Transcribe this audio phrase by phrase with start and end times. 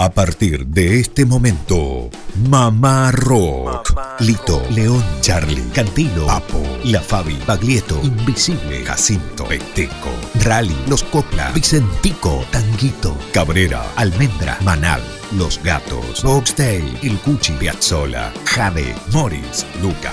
[0.00, 2.08] A partir de este momento,
[2.48, 3.98] Mamá Rock.
[4.20, 10.10] Lito, León, Charlie, Cantino, Papo, La Fabi, Baglietto, Invisible, Jacinto, Peteco,
[10.44, 15.02] Rally, Los Copla, Vicentico, Tanguito, Cabrera, Almendra, Manal,
[15.32, 20.12] Los Gatos, Boxtail, El Cuchi, Piazzola, Jade, Morris, Luca,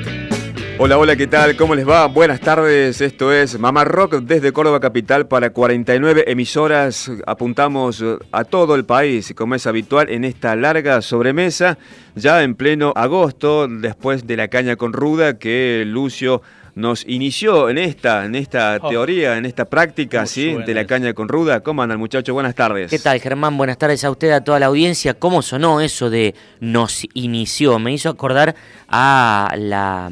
[0.83, 1.55] Hola, hola, ¿qué tal?
[1.55, 2.07] ¿Cómo les va?
[2.07, 7.11] Buenas tardes, esto es Mamá Rock desde Córdoba Capital para 49 emisoras.
[7.27, 11.77] Apuntamos a todo el país, como es habitual, en esta larga sobremesa,
[12.15, 16.41] ya en pleno agosto, después de la caña con ruda que Lucio
[16.75, 18.89] nos inició en esta, en esta Oh.
[18.89, 20.55] teoría, en esta práctica, ¿sí?
[20.65, 21.61] De la caña con ruda.
[21.61, 22.33] ¿Cómo andan, muchachos?
[22.33, 22.89] Buenas tardes.
[22.89, 23.57] ¿Qué tal, Germán?
[23.57, 25.13] Buenas tardes a usted, a toda la audiencia.
[25.15, 27.77] ¿Cómo sonó eso de nos inició?
[27.79, 28.55] Me hizo acordar
[28.87, 30.11] a la,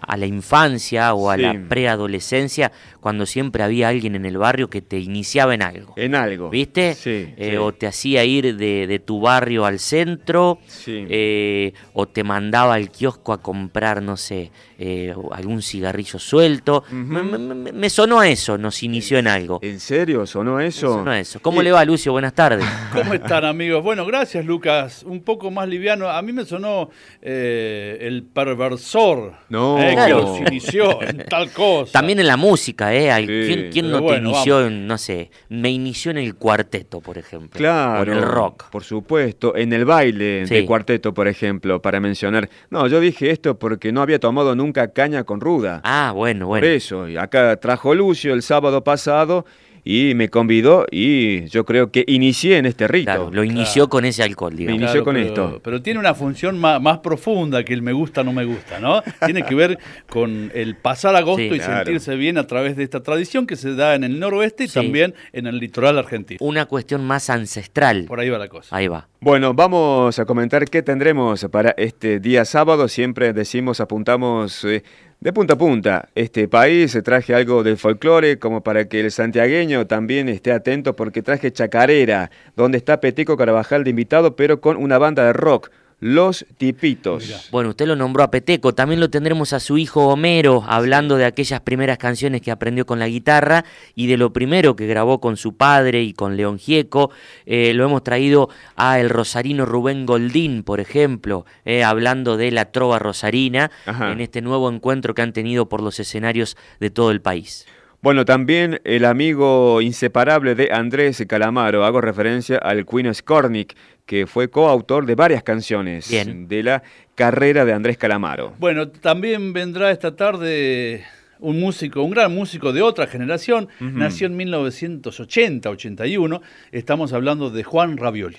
[0.00, 1.42] a la infancia o a Sí.
[1.42, 5.94] la preadolescencia, cuando siempre había alguien en el barrio que te iniciaba en algo.
[5.96, 6.50] En algo.
[6.50, 6.94] ¿Viste?
[6.94, 7.56] Sí, Eh, sí.
[7.56, 11.06] O te hacía ir de, de tu barrio al centro, Sí.
[11.08, 16.84] eh, o te mandaba al kiosco a comprar, no sé, eh, algún cigarrillo suelto.
[16.90, 19.58] me, me- me- me sonó a eso, nos inició en algo.
[19.62, 20.24] ¿En serio?
[20.26, 20.94] ¿Sonó eso?
[20.94, 21.40] Sonó a eso.
[21.40, 22.12] ¿Cómo Y- le va, Lucio?
[22.12, 22.64] Buenas tardes.
[22.94, 23.82] ¿Cómo están amigos?
[23.82, 25.02] Bueno, gracias Lucas.
[25.02, 26.08] Un poco más liviano.
[26.08, 26.90] A mí me sonó
[27.22, 29.32] eh, el perversor.
[29.48, 29.78] No.
[29.80, 30.16] eh, Claro.
[30.16, 31.92] Que los inició en tal cosa.
[31.92, 33.10] También en la música, ¿eh?
[33.10, 33.68] Al- Sí.
[33.72, 34.70] ¿Quién, no bueno, te inició vamos.
[34.70, 37.58] en, no sé, me inició en el cuarteto, por ejemplo?
[37.58, 38.00] Claro.
[38.00, 38.70] O en el rock.
[38.70, 39.56] Por supuesto.
[39.56, 40.64] En el baile de Sí.
[40.66, 42.48] cuarteto, por ejemplo, para mencionar.
[42.70, 45.80] No, yo dije esto porque no había tomado nunca caña con ruda.
[45.84, 46.64] Ah, bueno, bueno.
[46.64, 47.08] Por eso.
[47.08, 49.44] Y acá trajo Lucio el sábado pasado
[49.84, 53.06] y me convidó y yo creo que inicié en este rito.
[53.06, 54.80] Claro, lo inició con ese alcohol, digamos.
[54.80, 55.60] inició con pero, esto.
[55.62, 59.02] Pero tiene una función más, más profunda que el me gusta, no me gusta, ¿no?
[59.24, 61.46] Tiene que ver con el pasar agosto Sí.
[61.54, 61.84] y Claro.
[61.84, 64.74] sentirse bien a través de esta tradición que se da en el noroeste y Sí.
[64.74, 66.38] también en el litoral argentino.
[66.40, 68.04] Una cuestión más ancestral.
[68.06, 68.74] Por ahí va la cosa.
[68.76, 69.08] Ahí va.
[69.20, 72.86] Bueno, vamos a comentar qué tendremos para este día sábado.
[72.88, 74.82] Siempre decimos, apuntamos eh,
[75.20, 76.96] de punta a punta este país.
[77.04, 82.30] Traje algo del folclore como para que el santiagueño también esté atento porque traje Chacarera,
[82.56, 85.70] donde está Peteco Carabajal de invitado, pero con una banda de rock.
[86.00, 87.48] Los Tipitos.
[87.50, 91.24] Bueno, usted lo nombró a Peteco, también lo tendremos a su hijo Homero, hablando de
[91.24, 93.64] aquellas primeras canciones que aprendió con la guitarra
[93.96, 97.10] y de lo primero que grabó con su padre y con León Gieco.
[97.46, 102.66] Eh, lo hemos traído a el rosarino Rubén Goldín, por ejemplo, eh, hablando de la
[102.66, 104.12] trova rosarina Ajá.
[104.12, 107.66] en este nuevo encuentro que han tenido por los escenarios de todo el país.
[108.00, 111.84] Bueno, también el amigo inseparable de Andrés Calamaro.
[111.84, 113.74] Hago referencia al Queen Skornik,
[114.06, 116.46] que fue coautor de varias canciones Bien.
[116.46, 116.84] de la
[117.16, 118.54] carrera de Andrés Calamaro.
[118.60, 121.04] Bueno, también vendrá esta tarde
[121.40, 127.96] un músico, un gran músico de otra generación, nació en 1980-81, estamos hablando de Juan
[127.96, 128.38] Ravioli.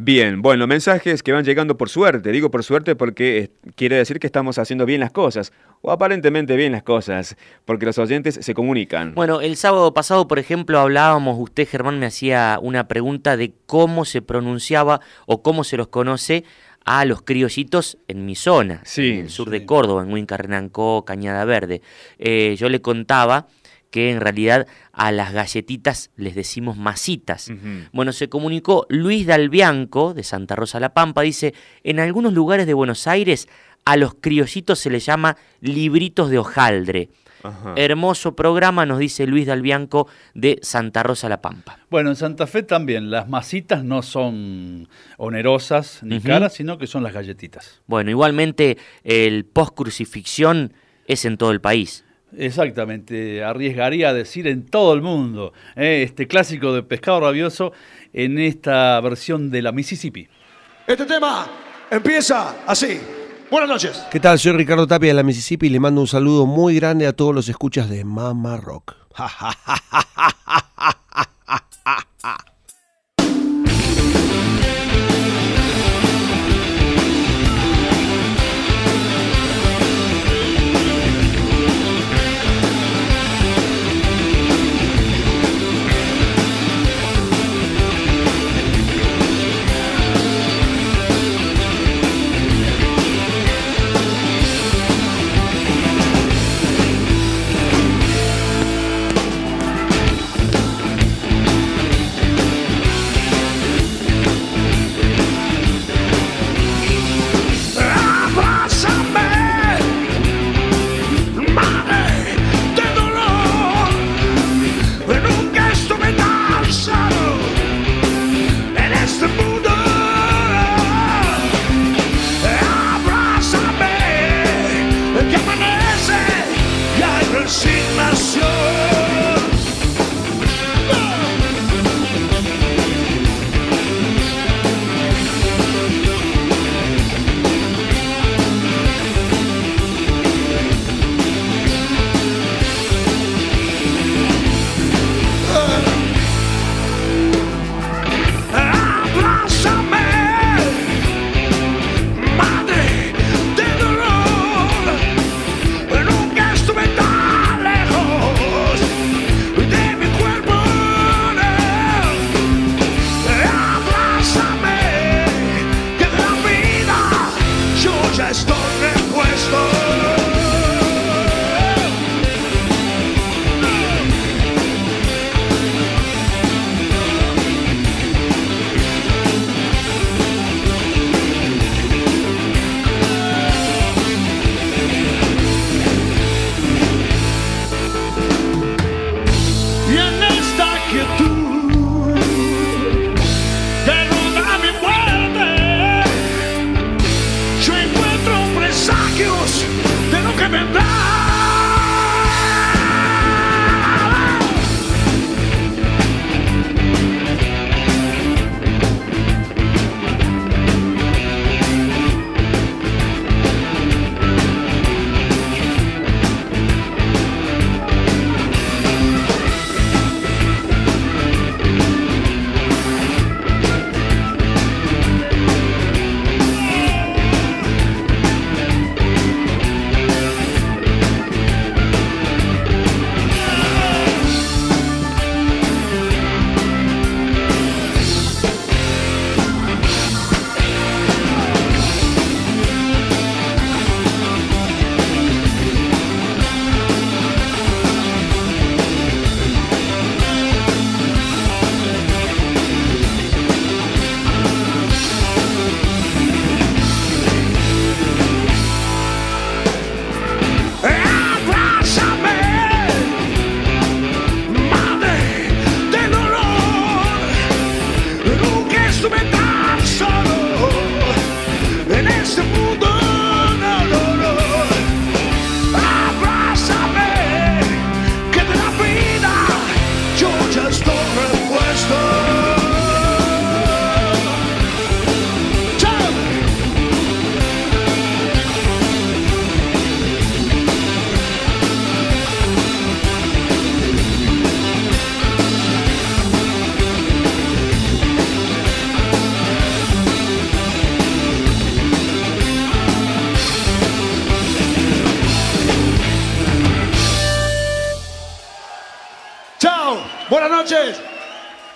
[0.00, 2.30] Bien, bueno, mensajes que van llegando por suerte.
[2.30, 6.70] Digo por suerte porque quiere decir que estamos haciendo bien las cosas, o aparentemente bien
[6.70, 9.16] las cosas, porque los oyentes se comunican.
[9.16, 14.04] Bueno, el sábado pasado, por ejemplo, hablábamos, usted Germán me hacía una pregunta de cómo
[14.04, 16.44] se pronunciaba o cómo se los conoce
[16.84, 19.50] a los criollitos en mi zona, Sí, en el sur sí.
[19.50, 21.82] de Córdoba, en Huincarrenancó, Cañada Verde.
[22.20, 23.48] Eh, yo le contaba
[23.90, 27.50] que en realidad a las galletitas les decimos masitas.
[27.92, 31.54] Bueno, se comunicó Luis Dalbianco, de Santa Rosa La Pampa, dice,
[31.84, 33.48] en algunos lugares de Buenos Aires
[33.84, 37.08] a los criollitos se les llama libritos de hojaldre.
[37.42, 37.72] Ajá.
[37.76, 41.78] Hermoso programa, nos dice Luis Dalbianco de Santa Rosa La Pampa.
[41.88, 44.88] Bueno, en Santa Fe también, las masitas no son
[45.18, 47.80] onerosas ni caras, sino que son las galletitas.
[47.86, 50.74] Bueno, igualmente el post-crucifixión
[51.06, 52.04] es en todo el país.
[52.36, 56.02] Exactamente, arriesgaría a decir en todo el mundo, ¿eh?
[56.04, 57.72] este clásico de pescado rabioso
[58.12, 60.28] en esta versión de la Mississippi.
[60.86, 61.46] Este tema
[61.90, 63.00] empieza así.
[63.50, 64.04] Buenas noches.
[64.10, 64.38] ¿Qué tal?
[64.38, 67.34] Soy Ricardo Tapia de la Mississippi y le mando un saludo muy grande a todos
[67.34, 68.94] los escuchas de Mama Rock.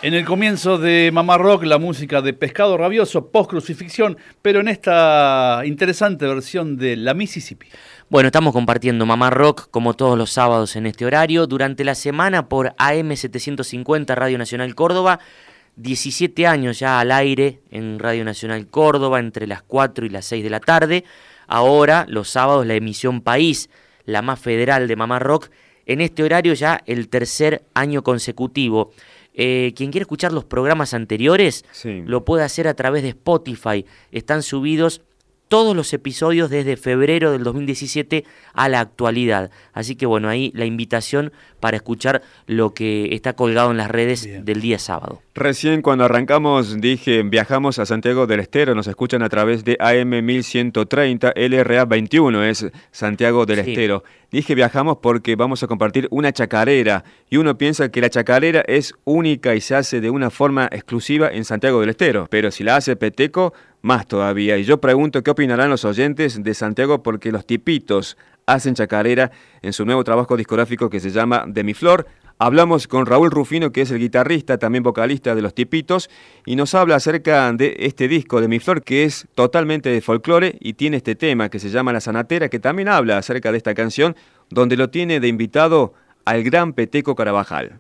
[0.03, 5.63] En el comienzo de Mamá Rock, la música de Pescado Rabioso, post-crucifixión, pero en esta
[5.65, 7.69] interesante versión de La Mississippi.
[8.09, 11.47] Bueno, estamos compartiendo Mamá Rock como todos los sábados en este horario.
[11.47, 15.21] Durante la semana por AM750 Radio Nacional Córdoba.
[15.77, 20.45] 17 años ya al aire en Radio Nacional Córdoba entre las 4 y las 6
[20.45, 21.05] de la tarde.
[21.47, 23.71] Ahora, los sábados, la emisión País,
[24.05, 25.51] la más federal de Mamá Rock.
[25.87, 28.93] En este horario ya el tercer año consecutivo.
[29.35, 33.87] Eh, quien quiere escuchar los programas anteriores lo puede hacer a través de Spotify.
[34.11, 35.01] Están subidos
[35.53, 38.25] todos los episodios desde febrero del 2017
[38.55, 39.51] a la actualidad.
[39.75, 44.27] Así que bueno, ahí la invitación para escuchar lo que está colgado en las redes
[44.47, 45.21] del día sábado.
[45.35, 50.23] Recién cuando arrancamos dije, viajamos a Santiago del Estero, nos escuchan a través de AM
[50.23, 54.05] 1130, LRA 21 es Santiago del Estero.
[54.31, 58.95] Dije viajamos porque vamos a compartir una chacarera y uno piensa que la chacarera es
[59.05, 62.77] única y se hace de una forma exclusiva en Santiago del Estero, pero si la
[62.77, 64.59] hace Peteco, más todavía.
[64.59, 69.31] Y yo pregunto qué opinarán los oyentes de Santiago porque los tipitos hacen chacarera
[69.63, 72.07] en su nuevo trabajo discográfico que se llama De mi Flor.
[72.45, 76.11] Hablamos con Raúl Rufino, que es el guitarrista, también vocalista de Los Tipitos,
[76.45, 80.57] y nos habla acerca de este disco de Mi Flor, que es totalmente de folclore
[80.59, 83.75] y tiene este tema que se llama La Sanatera, que también habla acerca de esta
[83.75, 84.17] canción,
[84.51, 85.95] donde lo tiene de invitado
[86.25, 87.79] al gran Peteco Carabajal.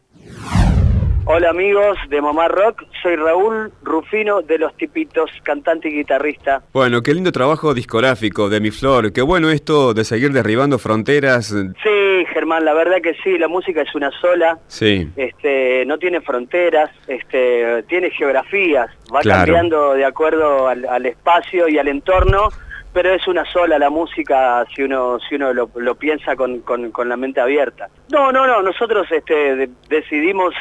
[1.24, 6.62] Hola amigos de Mamá Rock, soy Raúl Rufino de Los Tipitos, cantante y guitarrista.
[6.72, 11.46] Bueno, qué lindo trabajo discográfico de Mi Flor, qué bueno esto de seguir derribando fronteras.
[11.46, 12.01] Sí,
[12.32, 14.58] Germán, la verdad que sí, la música es una sola.
[14.66, 15.08] Sí.
[15.16, 21.88] Este, no tiene fronteras, este, tiene geografías, va cambiando de acuerdo al, espacio y al
[21.88, 22.48] entorno
[22.92, 27.16] pero es una sola la música si uno si uno lo, piensa con, con, la
[27.16, 27.88] mente abierta.
[28.10, 30.54] No, no, no, nosotros este, decidimos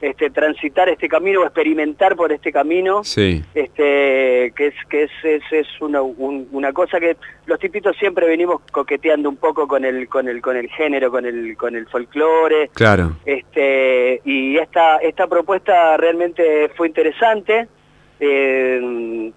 [0.00, 3.42] este, transitar este camino o experimentar por este camino, sí.
[3.54, 5.10] este, que es que es,
[5.50, 10.28] es, una, una, cosa que los tipitos siempre venimos coqueteando un poco con el con
[10.28, 15.96] el con el género, con el con el folclore, claro, este y esta esta propuesta
[15.96, 17.66] realmente fue interesante,
[18.20, 18.80] eh,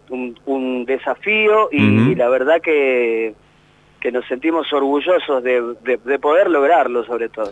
[0.10, 3.34] un, desafío y, la verdad que
[4.00, 7.51] que nos sentimos orgullosos de, de poder lograrlo sobre todo.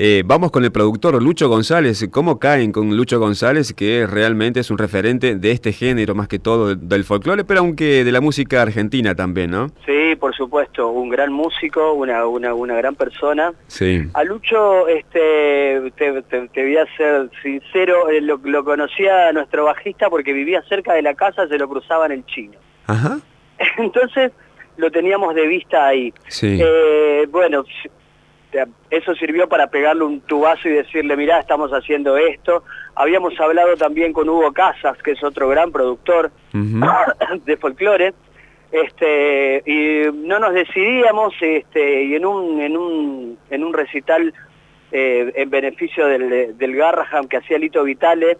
[0.00, 2.08] Eh, vamos con el productor Lucho González.
[2.12, 6.38] ¿Cómo caen con Lucho González, que realmente es un referente de este género, más que
[6.38, 9.70] todo del folclore, pero aunque de la música argentina también, ¿no?
[9.84, 13.52] Sí, por supuesto, un gran músico, una, una, una gran persona.
[13.66, 14.08] Sí.
[14.14, 20.62] A Lucho, este, te, voy a ser sincero, eh, lo, conocía nuestro bajista porque vivía
[20.68, 22.56] cerca de la casa, se lo cruzaba en el chino.
[22.86, 23.18] Ajá.
[23.78, 24.30] Entonces
[24.76, 26.14] lo teníamos de vista ahí.
[26.28, 26.56] Sí.
[26.62, 27.64] Eh, bueno,
[28.90, 32.64] eso sirvió para pegarle un tubazo y decirle, mirá, estamos haciendo esto.
[32.94, 36.30] Habíamos hablado también con Hugo Casas, que es otro gran productor
[37.44, 38.14] de folclore,
[38.72, 44.34] este, y no nos decidíamos, este, y en un, en un, en un recital
[44.92, 48.38] eh, en beneficio del, del Garraham que hacía Lito Vitale,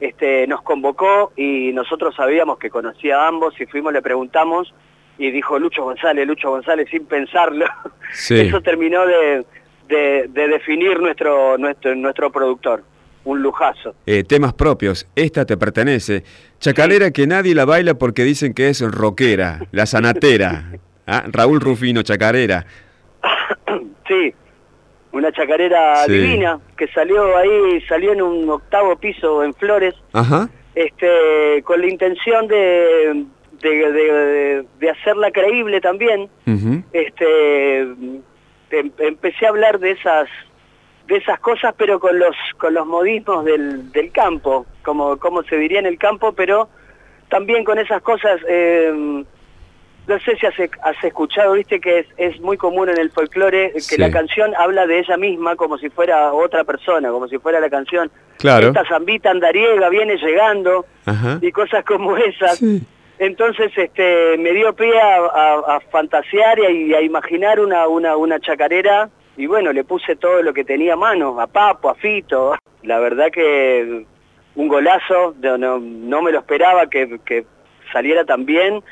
[0.00, 4.72] este, nos convocó y nosotros sabíamos que conocía a ambos y fuimos, le preguntamos
[5.20, 7.66] y dijo Lucho González, Lucho González sin pensarlo.
[8.30, 9.44] Eso terminó de,
[10.32, 12.82] definir nuestro, nuestro, nuestro productor.
[13.22, 13.94] Un lujazo.
[14.06, 15.06] Eh, temas propios.
[15.14, 16.24] Esta te pertenece.
[16.58, 20.72] Chacalera que nadie la baila porque dicen que es rockera, la sanatera.
[21.06, 21.24] ¿Ah?
[21.26, 22.64] Raúl Rufino, chacarera.
[24.08, 24.32] sí,
[25.12, 29.94] una chacarera divina que salió ahí, salió en un octavo piso en Flores,
[30.74, 33.26] este, con la intención de,
[33.68, 36.28] de, hacerla creíble también.
[36.92, 38.22] este, em,
[38.98, 40.28] empecé a hablar de esas
[41.06, 45.56] de esas cosas, pero con los con los modismos del, del campo, como, como se
[45.56, 46.68] diría en el campo, pero
[47.28, 49.24] también con esas cosas eh,
[50.10, 54.10] no sé si has, escuchado, viste que es, muy común en el folclore que la
[54.10, 58.10] canción habla de ella misma como si fuera otra persona, como si fuera la canción.
[58.38, 58.68] Claro.
[58.68, 60.84] Esta zambita andariega viene llegando
[61.40, 62.60] y cosas como esas.
[63.20, 69.44] Entonces este, me dio pie a, fantasear y a, imaginar una, una, una chacarera y
[69.44, 72.54] bueno, le puse todo lo que tenía a mano, a Papo, a Fito.
[72.82, 74.06] La verdad que
[74.54, 77.44] un golazo, no, no, me lo esperaba que, que
[77.92, 78.82] saliera tan bien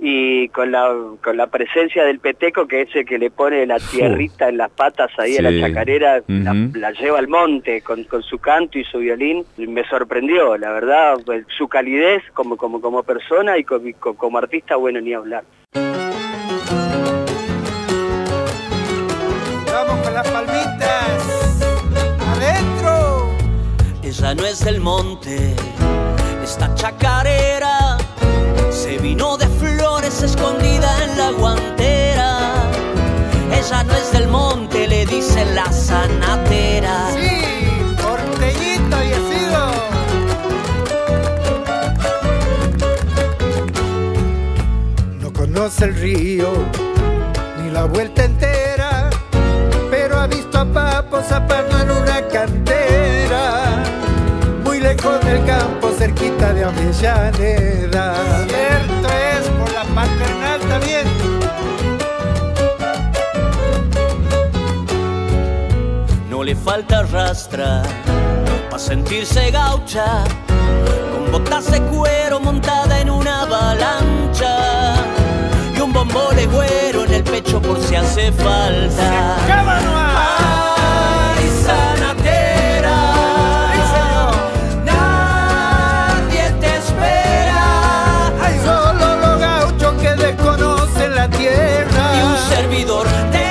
[0.00, 3.78] y con la, con la presencia del peteco, que es el que le pone la
[3.78, 8.38] tierrita en las patas ahí a la chacarera, la, lleva al monte con, con, su
[8.38, 13.56] canto y su violín, me sorprendió, la verdad, pues, su calidez como, como, como persona
[13.56, 15.44] y como, como artista, bueno, ni hablar.
[19.72, 21.62] Vamos con las palmitas,
[22.20, 23.30] adentro.
[24.02, 25.54] Ella no es del monte,
[26.42, 27.96] esta chacarera
[28.74, 29.43] se vino de
[30.24, 32.38] escondida en la guantera.
[33.52, 37.10] Ella no es del monte, le dice la sanatera.
[37.14, 39.62] Sí, porteñito y sido.
[45.20, 46.52] No conoce el río,
[47.62, 49.10] ni la vuelta entera,
[49.90, 53.82] pero ha visto a Papo zapando en una cantera,
[54.64, 58.53] muy lejos del campo, cerquita de Avellaneda.
[66.44, 67.82] Le falta rastra
[68.68, 70.24] para sentirse gaucha,
[71.10, 74.94] con botas de cuero montada en una avalancha
[75.74, 79.36] y un bombo güero en el pecho por si hace falta.
[81.36, 82.96] ¡Ay, sanatera!
[92.16, 93.43] Y un servidor te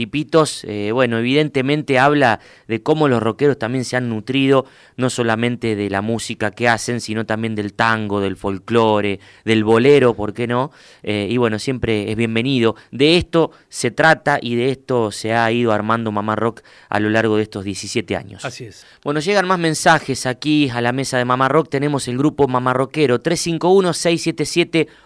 [0.00, 0.64] tipitos.
[0.64, 4.64] Eh, bueno, evidentemente habla de cómo los rockeros también se han nutrido,
[4.96, 10.14] no solamente de la música que hacen, sino también del tango, del folclore, del bolero,
[10.14, 10.70] ¿por qué no?
[11.02, 12.76] Eh, y bueno, siempre es bienvenido.
[12.90, 17.10] De esto se trata y de esto se ha ido armando Mamá Rock a lo
[17.10, 18.42] largo de estos 17 años.
[18.46, 18.86] Así es.
[19.04, 21.68] Bueno, llegan más mensajes aquí a la mesa de Mamá Rock.
[21.68, 23.20] Tenemos el grupo Mamá Rockero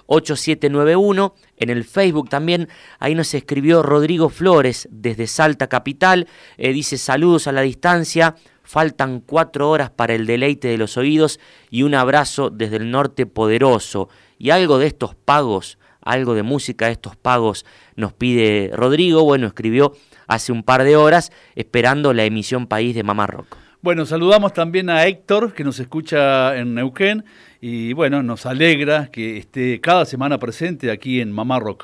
[0.06, 1.32] 351-677-8791.
[1.56, 6.28] En el Facebook también, ahí nos escribió Rodrigo Flores desde Salta Capital.
[6.56, 8.34] Eh, dice saludos a la distancia.
[8.62, 11.38] Faltan cuatro horas para el deleite de los oídos
[11.70, 14.08] y un abrazo desde el norte poderoso.
[14.38, 19.22] Y algo de estos pagos, algo de música estos pagos nos pide Rodrigo.
[19.22, 19.92] Bueno, escribió
[20.26, 23.56] hace un par de horas esperando la emisión país de Mamá Rock.
[23.84, 27.22] Bueno, saludamos también a Héctor, que nos escucha en Neuquén,
[27.66, 31.82] y bueno, nos alegra que esté cada semana presente aquí en Mamá Rock.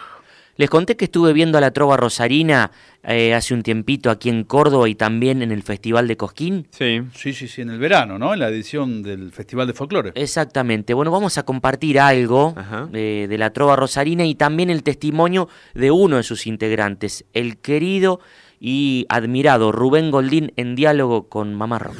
[0.56, 2.70] Les conté que estuve viendo a la Trova Rosarina
[3.02, 6.68] eh, hace un tiempito aquí en Córdoba y también en el Festival de Cosquín.
[6.68, 7.00] Sí.
[7.14, 8.34] Sí, sí, sí, en el verano, ¿no?
[8.34, 10.12] En la edición del Festival de Folclore.
[10.16, 10.92] Exactamente.
[10.92, 12.54] Bueno, vamos a compartir algo
[12.92, 17.56] de, de la Trova Rosarina y también el testimonio de uno de sus integrantes, el
[17.56, 18.20] querido
[18.60, 21.96] y admirado Rubén Goldín en diálogo con Mamá Rock.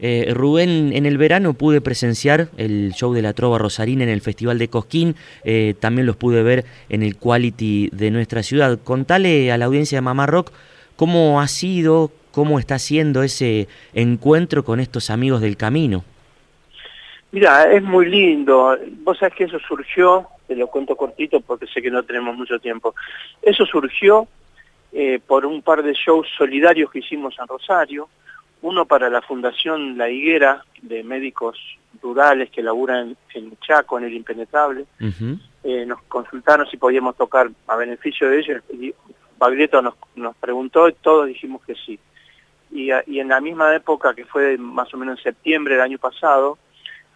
[0.00, 4.20] Eh, Rubén, en el verano pude presenciar el show de la Trova Rosarina en el
[4.20, 8.78] Festival de Cosquín, eh, también los pude ver en el Quality de nuestra ciudad.
[8.82, 10.52] Contale a la audiencia de Mamá Rock
[10.96, 16.04] cómo ha sido, cómo está siendo ese encuentro con estos amigos del camino.
[17.30, 18.78] Mira, es muy lindo.
[19.02, 22.58] Vos sabés que eso surgió, te lo cuento cortito porque sé que no tenemos mucho
[22.58, 22.94] tiempo.
[23.42, 24.26] Eso surgió
[24.92, 28.08] eh, por un par de shows solidarios que hicimos en Rosario,
[28.62, 31.58] uno para la Fundación La Higuera, de médicos
[32.02, 34.86] rurales que laburan en Chaco, en el Impenetrable.
[35.64, 38.94] Eh, nos consultaron si podíamos tocar a beneficio de ellos, y
[39.38, 41.98] Baglietto nos, nos preguntó y todos dijimos que sí.
[42.70, 45.98] Y, y, en la misma época, que fue más o menos en septiembre del año
[45.98, 46.58] pasado,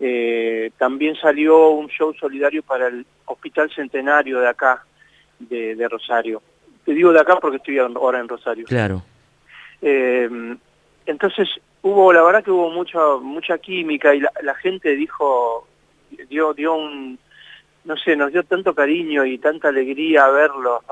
[0.01, 4.85] eh, también salió un show solidario para el Hospital Centenario de acá,
[5.39, 6.43] de, de Rosario
[6.85, 8.67] te digo de acá porque estoy ahora en Rosario.
[8.67, 9.03] Claro.
[9.81, 10.29] Eh,
[11.07, 11.49] entonces
[11.83, 15.67] hubo, la verdad que hubo mucha mucha química y la, gente dijo,
[16.29, 17.19] dio, dio un,
[17.85, 20.83] no sé, nos dio tanto cariño y tanta alegría verlos.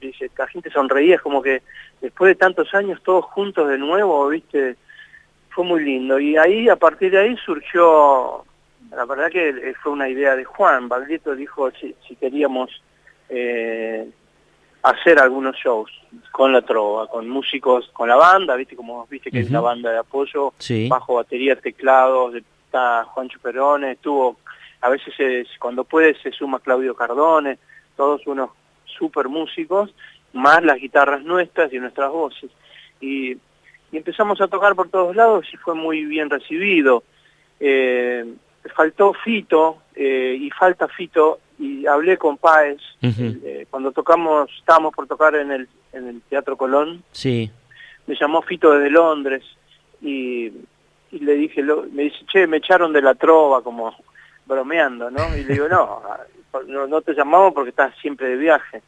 [0.00, 1.62] Dice, la gente sonreía, es como que
[2.00, 4.76] después de tantos años todos juntos de nuevo, viste,
[5.50, 6.18] fue muy lindo.
[6.18, 8.44] Y ahí, a partir de ahí surgió,
[8.90, 12.82] la verdad que fue una idea de Juan, Baglietto dijo si, si queríamos...
[13.30, 14.08] Eh,
[14.84, 15.90] hacer algunos shows
[16.30, 19.90] con la trova, con músicos, con la banda, viste como viste que es la banda
[19.90, 20.52] de apoyo,
[20.88, 24.36] bajo batería, teclados, está Juancho Perone, estuvo,
[24.82, 27.58] a veces cuando puede se suma Claudio Cardone,
[27.96, 28.50] todos unos
[28.84, 29.94] super músicos,
[30.34, 32.50] más las guitarras nuestras y nuestras voces.
[33.00, 33.38] Y,
[33.90, 37.04] empezamos a tocar por todos lados y fue muy bien recibido.
[37.60, 38.24] Eh,
[38.74, 45.06] faltó Fito eh, y falta Fito y hablé con Páez eh, cuando tocamos, estábamos por
[45.06, 47.02] tocar en el, en el Teatro Colón.
[47.12, 47.50] Sí.
[48.06, 49.42] Me llamó Fito desde Londres
[50.00, 50.46] y,
[51.10, 53.94] y le dije, me dice, che, me echaron de la trova como
[54.46, 55.36] bromeando, ¿no?
[55.36, 56.02] Y le digo, no,
[56.88, 58.82] no, te llamamos porque estás siempre de viaje.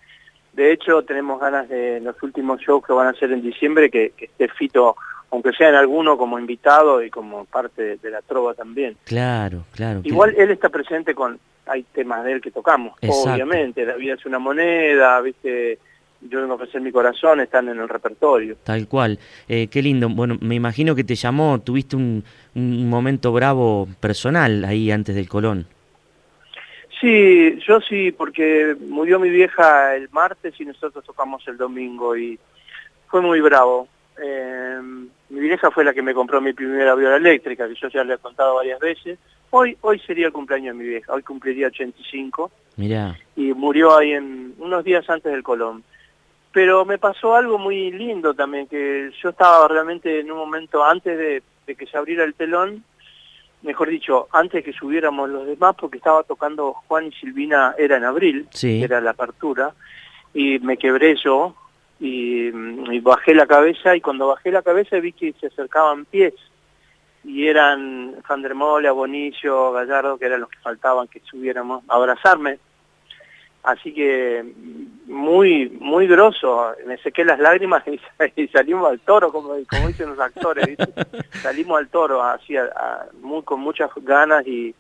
[0.53, 4.11] De hecho, tenemos ganas de los últimos shows que van a hacer en diciembre que,
[4.17, 4.97] que esté Fito
[5.31, 8.97] aunque sea en alguno como invitado y como parte de la trova también.
[9.05, 10.01] Claro, claro.
[10.05, 14.25] Igual él está presente con, hay temas de él que tocamos, obviamente, La vida es
[14.25, 15.79] una moneda, viste,
[16.23, 18.57] yo vengo a ofrecer mi corazón, están en el repertorio.
[18.63, 23.33] Tal cual, eh, qué lindo, bueno, me imagino que te llamó, tuviste un, un momento
[23.33, 25.67] bravo personal ahí antes del Colón.
[27.01, 32.39] Sí, yo sí, porque murió mi vieja el martes y nosotros tocamos el domingo y
[33.09, 33.89] fue muy bravo.
[34.23, 34.81] Eh,
[35.29, 38.15] mi vieja fue la que me compró mi primera viola eléctrica, que yo ya le
[38.15, 39.19] he contado varias veces.
[39.51, 42.51] Hoy hoy sería el cumpleaños de mi vieja, hoy cumpliría 85.
[42.77, 43.19] Mirá.
[43.37, 45.83] Y murió ahí en unos días antes del Colón.
[46.53, 51.19] Pero me pasó algo muy lindo también, que yo estaba realmente en un momento antes
[51.19, 51.43] de,
[51.75, 52.83] que se abriera el telón,
[53.61, 58.05] mejor dicho, antes que subiéramos los demás, porque estaba tocando Juan y Silvina, era en
[58.05, 59.75] abril, era la apertura,
[60.33, 61.55] y me quebré yo,
[62.01, 62.51] y,
[63.01, 66.35] bajé la cabeza y cuando bajé la cabeza vi que se acercaban pies
[67.25, 72.59] y eran Fandermole, Bonicio, Gallardo, que eran los que faltaban que subiéramos a abrazarme.
[73.63, 74.45] Así que
[75.07, 80.21] muy muy grosso, me sequé las lágrimas y, salimos al toro, como, como dicen los
[80.21, 80.77] actores,
[81.43, 82.55] salimos al toro así
[83.21, 84.75] muy, con muchas ganas y,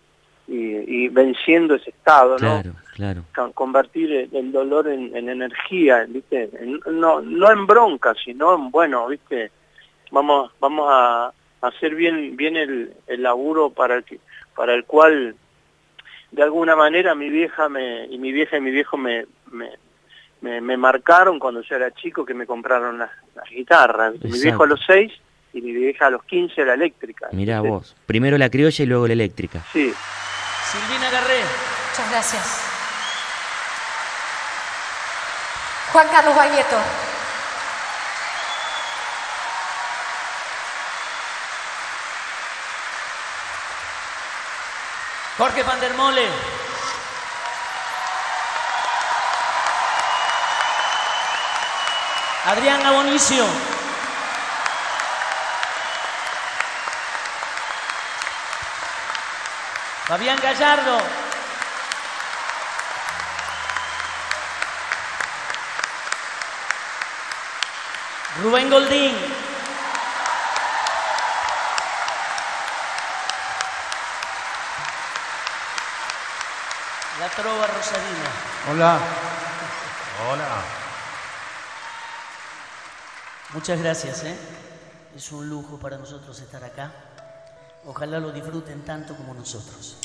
[0.49, 2.63] y, venciendo ese estado, ¿no?
[2.95, 6.51] Claro, Convertir el dolor en, energía, ¿viste?
[6.87, 9.51] no, no en bronca, sino en, bueno, ¿viste?
[10.11, 14.21] Vamos, vamos a hacer bien, bien el, el laburo para el, que,
[14.55, 15.35] para el cual
[16.31, 20.77] de alguna manera mi vieja me, y mi vieja y mi viejo me, me, me,
[20.77, 23.11] marcaron cuando yo era chico que me compraron las,
[23.51, 24.15] guitarras.
[24.23, 25.13] Mi viejo a los seis
[25.53, 27.29] y mi vieja a los quince la eléctrica.
[27.33, 29.65] Mirá vos, primero la criolla y luego la eléctrica.
[29.73, 29.93] Sí.
[30.71, 31.45] Silvina Garré.
[31.91, 32.45] Muchas gracias.
[35.93, 36.77] Juan Carlos Bañeto.
[45.39, 46.29] Jorge Pandermole.
[52.47, 53.76] Adrián Abonicio.
[60.07, 61.01] Fabián Gallardo.
[68.40, 69.16] Rubén Goldín.
[77.19, 78.31] La trova Rosadina.
[78.71, 78.99] Hola.
[80.31, 80.47] Hola.
[83.55, 84.38] Muchas gracias, ¿eh?
[85.16, 86.92] Es un lujo para nosotros estar acá.
[87.88, 89.96] Ojalá lo disfruten tanto como nosotros.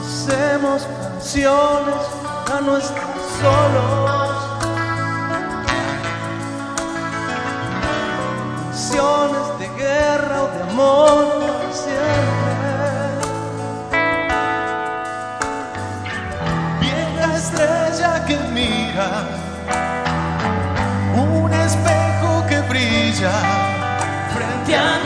[0.00, 2.06] Hacemos canciones
[2.52, 4.21] a no estar
[21.14, 23.32] un espejo que brilla
[24.34, 25.01] frente a mí,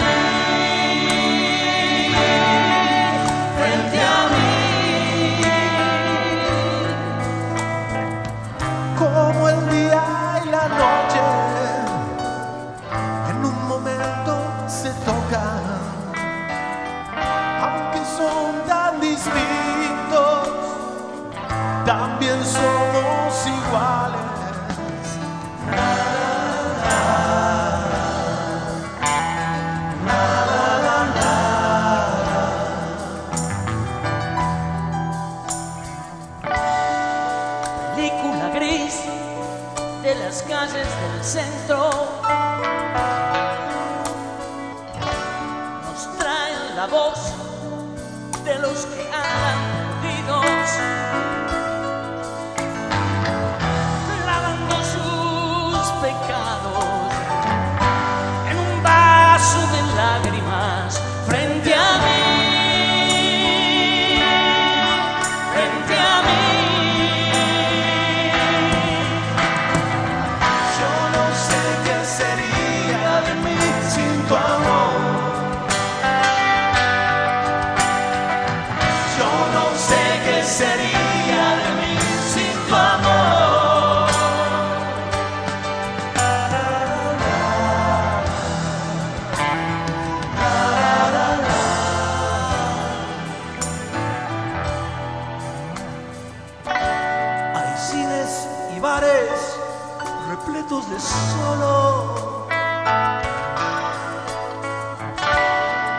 [101.01, 102.47] solo.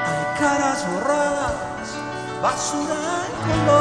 [0.06, 1.88] Hay caras borradas,
[2.42, 3.77] basura en color.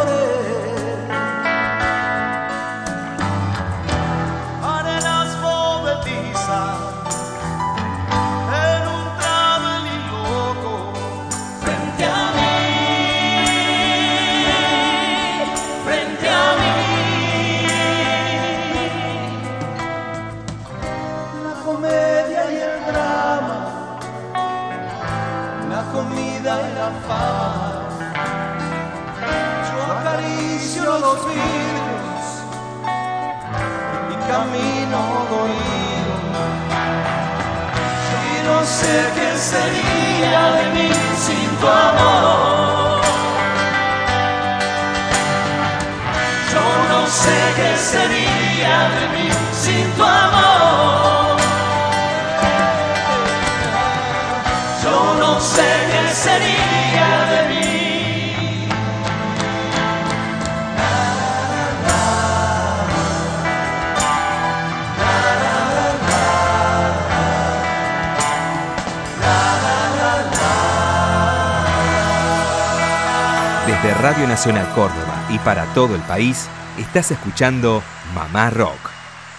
[74.46, 76.46] Nacional Córdoba y para todo el país,
[76.78, 77.82] estás escuchando
[78.14, 78.78] Mamá Rock,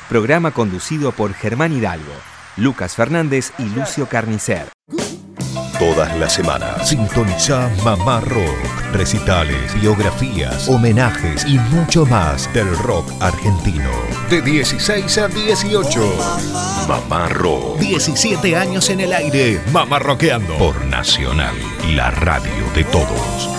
[0.09, 2.11] programa conducido por Germán Hidalgo,
[2.57, 4.67] Lucas Fernández y Lucio Carnicer.
[5.79, 13.89] Todas las semanas sintoniza Mamá Rock, recitales, biografías, homenajes y mucho más del rock argentino.
[14.29, 16.01] De 16 a 18.
[16.89, 17.79] Mamá Rock.
[17.79, 19.61] 17 años en el aire.
[19.71, 20.57] Mamá Rockeando.
[20.57, 21.55] Por Nacional,
[21.95, 23.56] la radio de todos.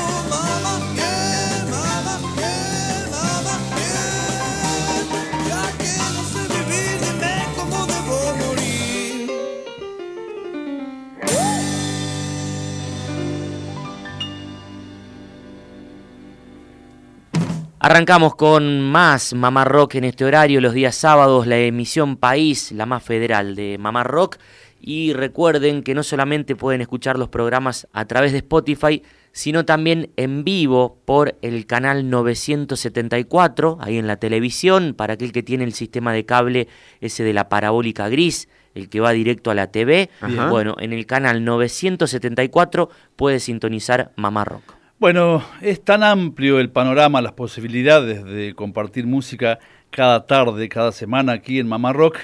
[17.81, 22.87] Arrancamos con más Mamá Rock en este horario, los días sábados, la emisión País, la
[22.87, 24.39] más federal de Mamá Rock.
[24.81, 30.11] Y recuerden que no solamente pueden escuchar los programas a través de Spotify, sino también
[30.17, 35.73] en vivo por el canal 974, ahí en la televisión, para aquel que tiene el
[35.73, 36.67] sistema de cable
[37.01, 40.11] ese de la parabólica gris, el que va directo a la TV.
[40.51, 44.78] Bueno, en el canal 974 puede sintonizar Mamá Rock.
[45.01, 51.35] Bueno, es tan amplio el panorama, las posibilidades de compartir música cada tarde, cada semana
[51.35, 52.19] aquí en Mamá Rock,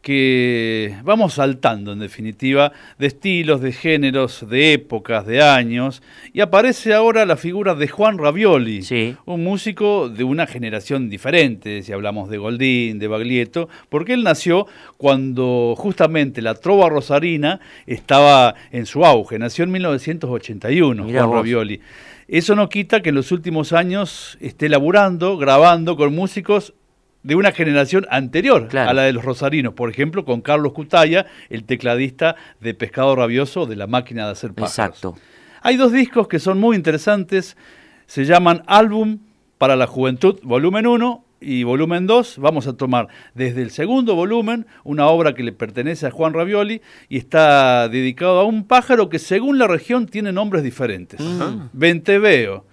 [0.00, 6.94] que vamos saltando en definitiva de estilos, de géneros, de épocas, de años, y aparece
[6.94, 8.80] ahora la figura de Juan Ravioli,
[9.26, 14.66] un músico de una generación diferente, si hablamos de Goldín, de Baglietto, porque él nació
[14.96, 21.82] cuando justamente la trova rosarina estaba en su auge, nació en 1981, Juan Ravioli.
[22.28, 26.74] Eso no quita que en los últimos años esté laburando, grabando con músicos
[27.22, 31.64] de una generación anterior a la de los rosarinos, por ejemplo, con Carlos Cutaya, el
[31.64, 34.72] tecladista de Pescado Rabioso de la máquina de hacer pájaros.
[34.72, 35.16] Exacto.
[35.62, 37.56] Hay dos discos que son muy interesantes,
[38.06, 39.20] se llaman Álbum
[39.56, 44.66] para la Juventud, volumen 1, y volumen 2 vamos a tomar desde el segundo volumen
[44.82, 49.18] una obra que le pertenece a Juan Ravioli y está dedicado a un pájaro que
[49.18, 51.20] según la región tiene nombres diferentes.
[51.20, 51.68] Mm.
[51.72, 52.64] Venteveo,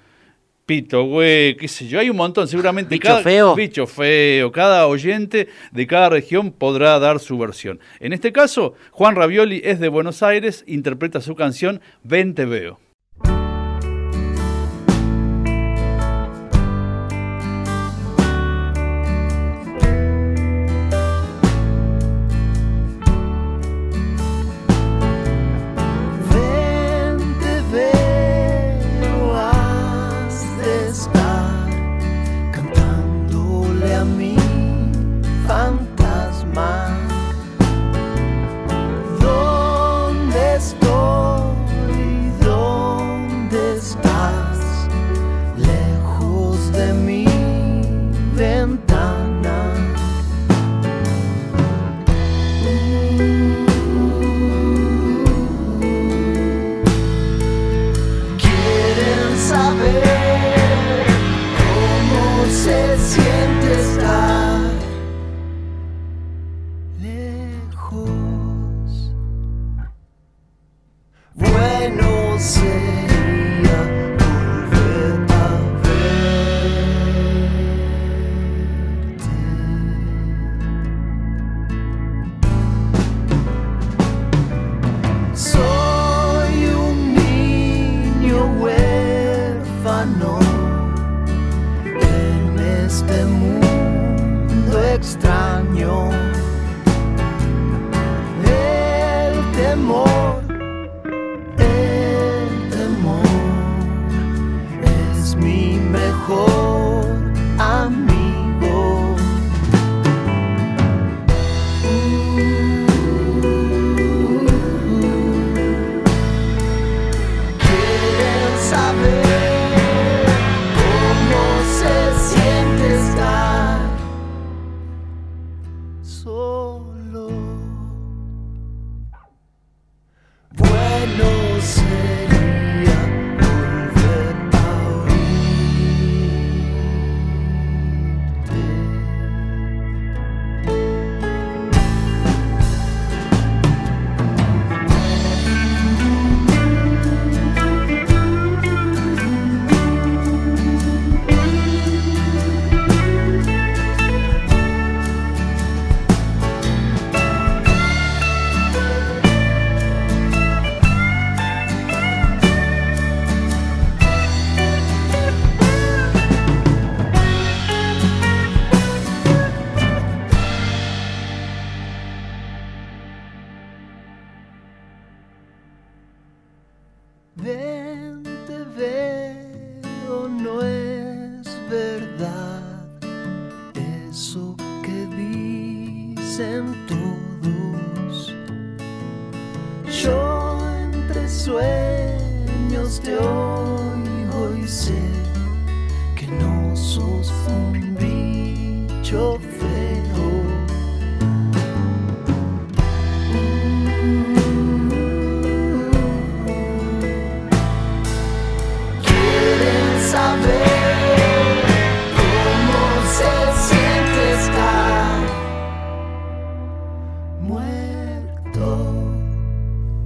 [0.66, 3.56] Pito, güey, qué sé yo, hay un montón, seguramente bicho feo.
[3.56, 7.80] Bicho feo, cada oyente de cada región podrá dar su versión.
[8.00, 12.80] En este caso, Juan Ravioli es de Buenos Aires, interpreta su canción Venteveo.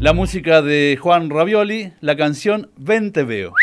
[0.05, 3.55] La música de Juan Ravioli, la canción Ven te veo.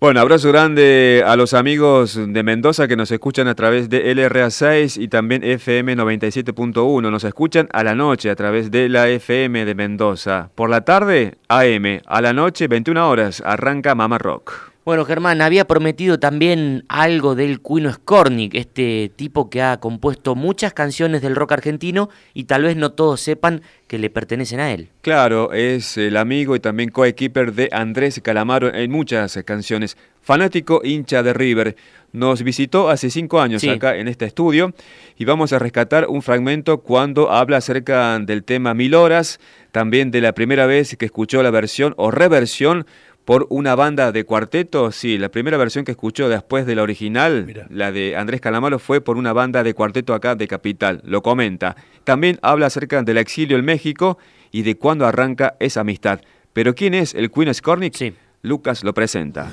[0.00, 5.02] Bueno, abrazo grande a los amigos de Mendoza que nos escuchan a través de LRA6
[5.02, 7.10] y también FM 97.1.
[7.10, 10.48] Nos escuchan a la noche a través de la FM de Mendoza.
[10.54, 12.00] Por la tarde, AM.
[12.06, 14.71] A la noche, 21 horas, arranca Mama Rock.
[14.84, 20.72] Bueno, Germán, había prometido también algo del Cuino Skornik, este tipo que ha compuesto muchas
[20.74, 24.88] canciones del rock argentino y tal vez no todos sepan que le pertenecen a él.
[25.02, 29.96] Claro, es el amigo y también coequiper de Andrés Calamaro en muchas canciones.
[30.20, 31.76] Fanático hincha de River.
[32.12, 33.68] Nos visitó hace cinco años Sí.
[33.68, 34.74] acá en este estudio
[35.16, 39.38] y vamos a rescatar un fragmento cuando habla acerca del tema Mil Horas,
[39.70, 42.84] también de la primera vez que escuchó la versión o reversión
[43.24, 44.90] por una banda de cuarteto.
[44.92, 49.00] Sí, la primera versión que escuchó después de la original, la de Andrés Calamaro, fue
[49.00, 51.00] por una banda de cuarteto acá de Capital.
[51.04, 51.76] Lo comenta.
[52.04, 54.18] También habla acerca del exilio en México
[54.50, 56.20] y de cuándo arranca esa amistad.
[56.52, 58.14] Pero ¿quién es el Queen Scornick?
[58.42, 59.50] Lucas lo presenta.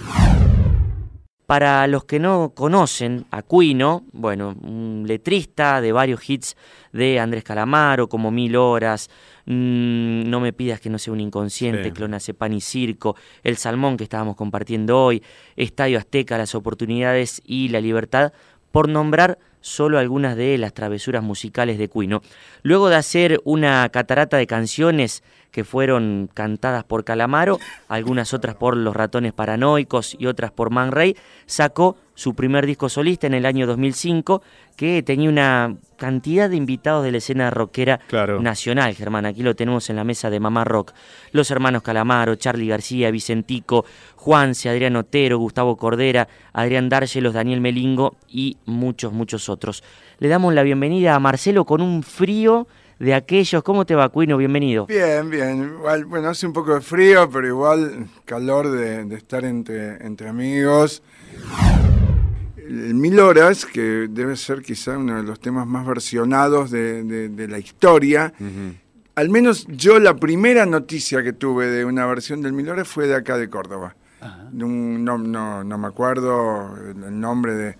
[1.49, 6.55] Para los que no conocen a Cuino, bueno, un letrista de varios hits
[6.93, 9.09] de Andrés Calamaro, como Mil Horas,
[9.47, 11.91] mm, No me pidas que no sea un inconsciente, Sí.
[11.91, 15.23] Clonazepam y Circo, El Salmón que estábamos compartiendo hoy,
[15.55, 18.31] Estadio Azteca, Las Oportunidades y La Libertad,
[18.71, 22.21] por nombrar solo algunas de las travesuras musicales de Cuino.
[22.63, 28.77] Luego de hacer una catarata de canciones que fueron cantadas por Calamaro, algunas otras por
[28.77, 33.45] Los Ratones Paranoicos y otras por Man Ray, sacó su primer disco solista en el
[33.45, 34.41] año 2005
[34.75, 38.01] que tenía una cantidad de invitados de la escena rockera
[38.41, 39.25] nacional, Germán.
[39.25, 40.91] Aquí lo tenemos en la mesa de Mamá Rock.
[41.31, 43.85] Los hermanos Calamaro, Charlie García, Vicentico,
[44.17, 49.81] Juanse, Adrián Otero, Gustavo Cordera, Adrián Dárgelos, Daniel Melingo y muchos, muchos otros.
[50.17, 52.67] Le damos la bienvenida a Marcelo con un frío
[52.99, 53.63] de aquellos.
[53.63, 54.35] ¿Cómo te va, Cuino?
[54.35, 54.87] Bienvenido.
[54.87, 55.77] Bien, bien.
[55.77, 60.27] Igual, bueno, hace un poco de frío, pero igual calor de, de estar entre, entre
[60.27, 61.01] amigos.
[62.69, 67.29] El Mil Horas, que debe ser quizá uno de los temas más versionados de, de-
[67.29, 68.31] de la historia.
[69.15, 73.07] Al menos yo la primera noticia que tuve de una versión del Mil Horas fue
[73.07, 73.95] de acá de Córdoba.
[74.51, 77.75] De un- no, no, no me acuerdo el el nombre de-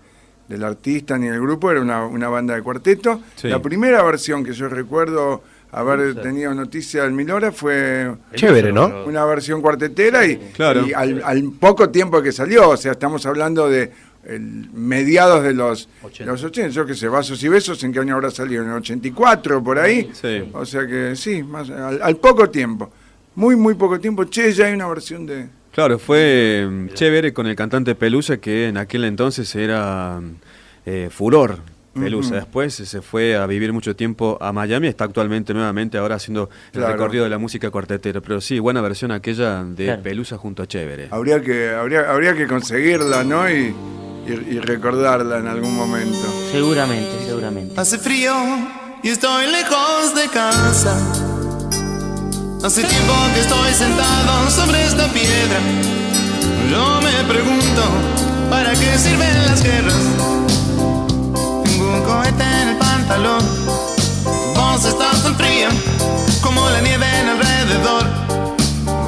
[0.48, 3.22] del artista ni del grupo, era una, una banda de cuarteto.
[3.36, 3.48] Sí.
[3.50, 9.04] La primera versión que yo recuerdo haber tenido noticia del Mil Horas fue Chévere, ¿no?
[9.06, 10.88] una versión cuartetera y, Claro.
[10.88, 13.92] y al, al poco tiempo que salió, o sea, estamos hablando de
[14.30, 16.32] el- mediados de los 80.
[16.32, 18.64] los 80, yo que sé, Vasos y Besos, ¿en qué año habrá salido?
[18.64, 20.10] ¿En el 84, por ahí?
[20.14, 20.50] Sí.
[20.54, 22.92] O sea que sí, más, al, al poco tiempo,
[23.36, 25.48] muy, muy poco tiempo, che, ya hay una versión de...
[25.72, 30.20] Claro, fue mm, chévere con el cantante Pelusa, que en aquel entonces era
[30.86, 31.60] eh, furor.
[31.94, 32.36] Pelusa.
[32.36, 36.80] Después se fue a vivir mucho tiempo a Miami, está actualmente nuevamente ahora haciendo el
[36.80, 36.94] Claro.
[36.94, 38.22] recorrido de la música cuartetera.
[38.22, 40.02] Pero sí, buena versión aquella de Claro.
[40.04, 41.10] Pelusa junto a Chévere.
[41.12, 43.50] Habría que, habría, habría que conseguirla, ¿no?
[43.50, 43.74] Y,
[44.34, 46.28] y- y recordarla en algún momento.
[46.52, 47.80] Seguramente, seguramente.
[47.80, 48.34] Hace frío
[49.04, 50.94] y estoy lejos de casa.
[52.64, 55.60] Hace tiempo que estoy sentado sobre esta piedra.
[56.70, 57.84] Yo me pregunto,
[58.50, 60.04] ¿para qué sirven las guerras?
[61.64, 63.44] Tengo un cohete en el pantalón.
[64.56, 65.70] Vos estás tan fría
[66.42, 68.04] como la nieve en alrededor.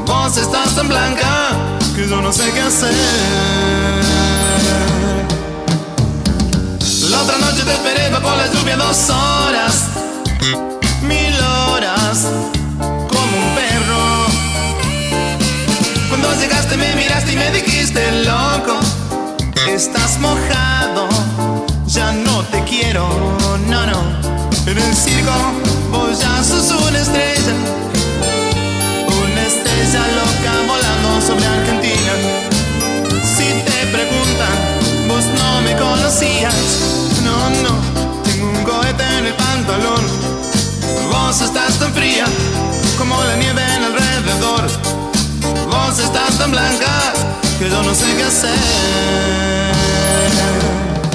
[0.06, 1.50] Vos estás tan blanca
[1.96, 2.92] que yo no sé qué hacer.
[7.22, 9.90] Otra noche te esperé bajo la lluvia dos horas,
[11.04, 11.36] mil
[11.70, 12.26] horas,
[12.80, 14.26] como un perro.
[16.10, 18.80] Cuando llegaste me miraste y me dijiste, loco,
[19.70, 21.08] estás mojado,
[21.86, 23.08] ya no te quiero,
[23.68, 24.02] no, no.
[24.66, 25.32] En el circo
[25.92, 27.54] vos ya sos una estrella,
[29.06, 32.14] una estrella loca volando sobre Argentina.
[33.22, 36.91] Si te preguntan, vos no me conocías.
[39.34, 40.04] Pantalón.
[41.12, 42.26] Vos estás tan fría
[42.98, 44.70] como la nieve en alrededor.
[45.68, 47.14] Vos estás tan blanca
[47.60, 48.60] que yo no sé qué hacer.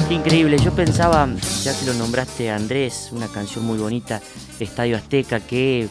[0.07, 0.57] Qué increíble.
[0.63, 1.27] Yo pensaba,
[1.63, 4.21] ya que lo nombraste Andrés, una canción muy bonita,
[4.59, 5.89] Estadio Azteca, que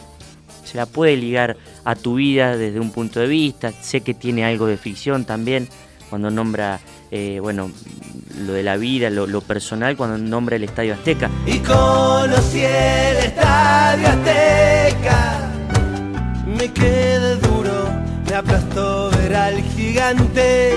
[0.65, 1.55] se la puede ligar
[1.85, 3.71] a tu vida desde un punto de vista.
[3.71, 5.69] Sé que tiene algo de ficción también,
[6.09, 6.79] cuando nombra,
[7.11, 7.71] eh, bueno,
[8.45, 11.29] lo de la vida, lo, lo personal, cuando nombra el Estadio Azteca.
[11.45, 15.51] Y conocí el estadio Azteca.
[16.45, 17.89] Me quedé duro,
[18.29, 20.75] me aplastó ver al gigante.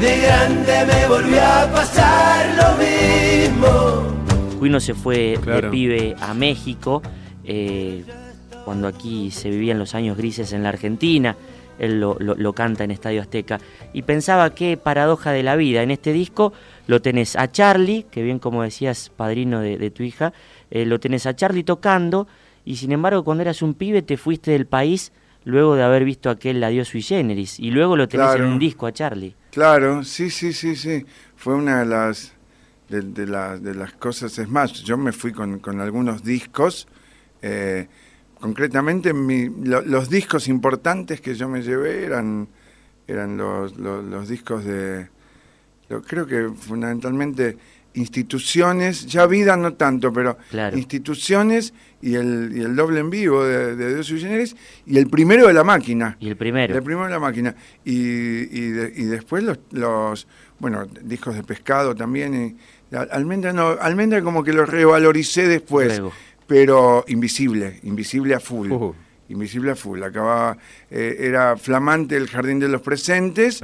[0.00, 4.58] De grande me volvió a pasar lo mismo.
[4.58, 5.62] Cuino se fue Claro.
[5.62, 7.02] de pibe a México,
[7.44, 8.04] eh,
[8.64, 11.36] cuando aquí se vivían los años grises en la Argentina.
[11.78, 13.58] Él lo, lo- lo canta en Estadio Azteca.
[13.92, 15.82] Y pensaba qué paradoja de la vida.
[15.82, 16.52] En este disco
[16.86, 20.32] lo tenés a Charlie, que bien como decías, padrino de, de tu hija,
[20.70, 22.26] eh, lo tenés a Charlie tocando,
[22.64, 25.12] y sin embargo cuando eras un pibe te fuiste del país
[25.44, 28.44] luego de haber visto aquel Adiós sui generis, y luego lo tenés Claro.
[28.44, 29.34] en un disco a Charlie.
[29.52, 31.06] Claro, sí, sí, sí, sí.
[31.36, 32.34] Fue una de las
[32.90, 34.38] de, de las- de las cosas.
[34.38, 36.86] Es más, yo me fui con, con algunos discos.
[37.42, 37.86] eh,
[38.40, 42.48] concretamente, mi- lo- los discos importantes que yo me llevé eran,
[43.06, 45.08] eran los, los, los discos de.
[45.88, 47.56] lo- creo que fundamentalmente
[47.94, 50.76] instituciones, ya vida no tanto, pero Claro.
[50.76, 54.54] instituciones y el, y el doble en vivo de, de Dios y Generis
[54.86, 56.16] y el primero de la máquina.
[56.20, 56.74] Y el primero.
[56.76, 57.54] El primero de la máquina.
[57.84, 60.26] Y, y, de- y después los, los,
[60.58, 62.34] bueno, discos de pescado también.
[62.90, 65.88] y- Al- almendra no, almendra como que los revaloricé después.
[65.88, 66.12] Luego.
[66.48, 68.72] Pero invisible, invisible a full.
[69.28, 70.02] Invisible a full.
[70.02, 70.56] Acababa,
[70.90, 73.60] eh, era flamante el jardín de los presentes.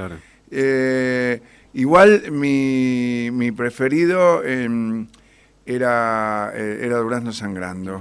[0.51, 1.41] Eh,
[1.73, 5.07] igual mi, mi preferido em,
[5.65, 7.99] era, eh, era Durazno Sangrando.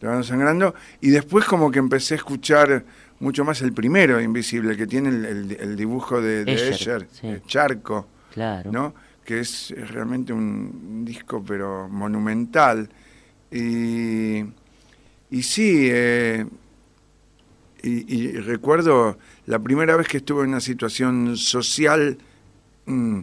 [0.00, 0.74] Durazno Sangrando.
[1.00, 2.84] Y después como que empecé a escuchar
[3.20, 7.08] mucho más el primero, Invisible, que tiene el, el- el dibujo de, de Escher, Escher,
[7.10, 7.42] sí.
[7.46, 8.06] Charco.
[8.34, 8.70] Claro.
[8.70, 8.94] ¿no?
[9.24, 12.90] Que es, es realmente un disco, pero monumental.
[13.50, 14.44] Y,
[15.30, 16.46] y sí, eh,
[17.82, 22.18] y, y recuerdo la primera vez que estuve en una situación social
[22.86, 23.20] mm,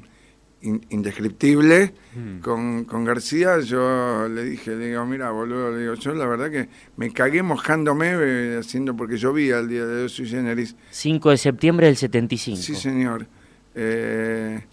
[0.61, 1.93] in- indescriptible
[2.41, 6.49] con, con García, yo le dije, le digo, mira, boludo, le digo, yo la verdad
[6.49, 10.75] que me cagué mojándome eh, haciendo porque llovía el día de Sui Generis.
[10.91, 12.61] 5 de septiembre del 75.
[12.61, 13.27] Sí, señor.
[13.75, 14.63] Eh,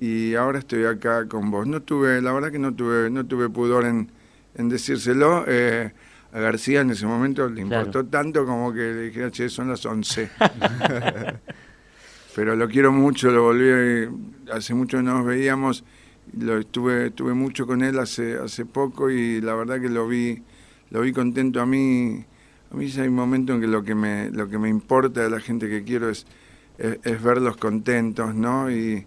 [0.00, 1.66] y ahora estoy acá con vos.
[1.66, 4.10] No tuve, la verdad que no tuve, no tuve pudor en,
[4.54, 5.44] en decírselo.
[5.46, 5.92] Eh,
[6.30, 7.86] a García en ese momento le Claro.
[7.86, 10.28] importó tanto como que le dije, che, son las 11.
[12.34, 14.08] Pero lo quiero mucho, lo volví,
[14.52, 15.84] hace mucho no nos veíamos,
[16.38, 20.42] lo estuve, estuve mucho con él hace, hace poco y la verdad que lo vi,
[20.90, 22.24] lo vi contento a mí.
[22.70, 25.22] A mí ya hay un momento en que lo que me, lo que me importa
[25.22, 26.26] de la gente que quiero es,
[26.76, 28.70] es, es verlos contentos, ¿no?
[28.70, 29.06] Y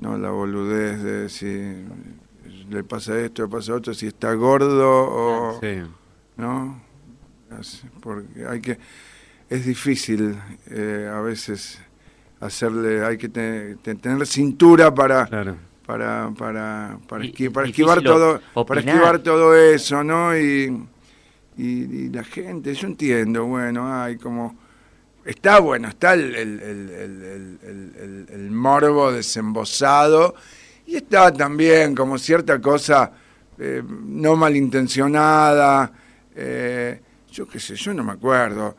[0.00, 1.46] no la boludez de si
[2.68, 5.58] le pasa esto, le pasa otro, si está gordo o...
[6.36, 6.80] ¿No?
[7.60, 8.78] Es- Porque hay que...
[9.48, 10.36] Es difícil
[10.70, 11.80] eh, a veces
[12.40, 13.04] hacerle...
[13.04, 15.26] Hay que te- te- tener cintura para...
[15.86, 18.88] Para, para, para, Y- esqui- para esquivar o- todo para opinar.
[18.88, 20.84] esquivar todo eso no y,
[21.56, 24.58] y, y la gente yo entiendo bueno hay como
[25.24, 30.34] Está bueno, está el, el- el- el- el- el- el- el morbo desembosado
[30.86, 33.12] y está también como cierta cosa
[33.58, 35.92] eh, no malintencionada.
[36.34, 37.00] eh,
[37.32, 38.76] yo qué sé, yo no me acuerdo.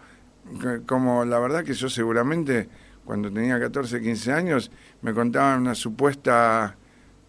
[0.85, 2.69] Como la verdad que yo seguramente
[3.05, 6.75] cuando tenía 14, 15 años me contaban una supuesta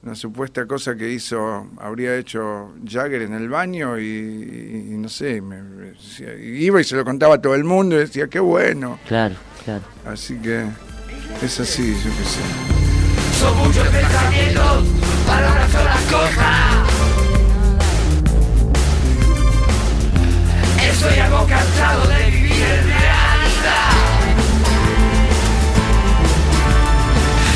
[0.00, 5.08] una supuesta cosa que hizo, habría hecho Jagger en el baño y, y- y no
[5.08, 5.92] sé, me-
[6.40, 9.00] iba y se lo contaba a todo el mundo y decía, qué bueno.
[9.08, 9.82] Claro, claro.
[10.06, 10.66] Así que
[11.42, 12.77] es así, yo qué sé.
[13.38, 14.84] Son muchos pensamientos,
[15.26, 16.88] palabras son las cosas.
[20.82, 23.90] Estoy algo cansado de vivir en realidad.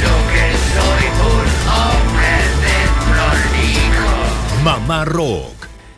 [0.01, 2.76] Yo que soy un hombre de
[3.11, 4.64] prolijo.
[4.64, 5.53] Mamá Rock.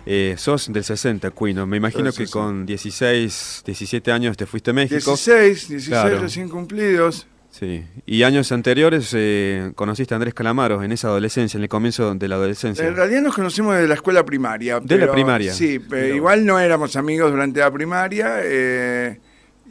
[0.07, 1.67] Eh, sos del 60, Cuino.
[1.67, 2.33] Me imagino que 60.
[2.33, 5.11] con 16, 17 años te fuiste a México.
[5.13, 6.19] 16, 16 Claro.
[6.21, 7.27] recién cumplidos.
[7.55, 7.85] Sí.
[8.05, 12.27] Y años anteriores eh, conociste a Andrés Calamaro en esa adolescencia, en el comienzo de
[12.27, 12.85] la adolescencia.
[12.85, 14.81] En realidad nos conocimos desde la escuela primaria.
[14.81, 15.53] De la primaria.
[15.53, 19.21] Sí, pero igual no éramos amigos durante la primaria eh,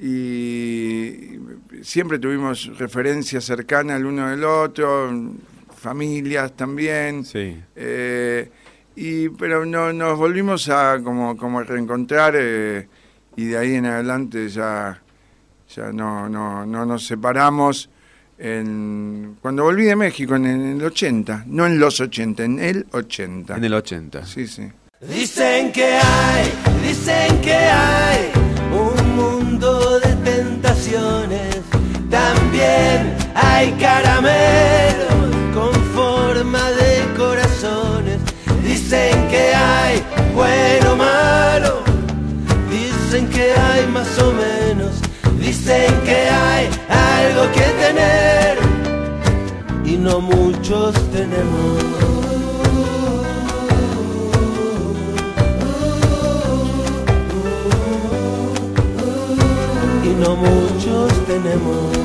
[0.01, 1.39] y
[1.81, 5.11] siempre tuvimos referencia cercana el uno del otro,
[5.75, 7.25] familias también.
[7.25, 7.59] Sí.
[7.75, 8.49] Eh,
[8.95, 12.87] y, pero no, nos volvimos a como, como reencontrar eh,
[13.35, 15.02] y de ahí en adelante ya,
[15.75, 17.89] ya no, no, no nos separamos.
[18.39, 23.55] en- cuando volví de México en el 80, no en los 80, en el 80.
[23.57, 24.25] En el 80.
[24.25, 24.69] Sí, sí.
[25.01, 26.51] Dicen que hay,
[26.85, 28.31] dicen que hay
[28.73, 31.57] un mundo de tentaciones.
[32.09, 34.62] También hay caramelos
[47.51, 48.57] que tener
[49.85, 52.03] y no muchos tenemos.
[60.03, 61.97] y no muchos tenemos.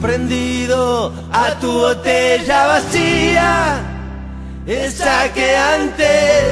[0.00, 3.79] Prendido a tu botella vacía,
[4.70, 6.44] esa que antes